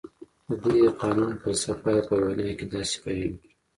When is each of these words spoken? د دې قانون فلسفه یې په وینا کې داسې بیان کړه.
د 0.47 0.49
دې 0.63 0.79
قانون 1.01 1.31
فلسفه 1.43 1.89
یې 1.95 2.01
په 2.07 2.15
وینا 2.23 2.49
کې 2.57 2.65
داسې 2.73 2.97
بیان 3.03 3.31
کړه. 3.41 3.49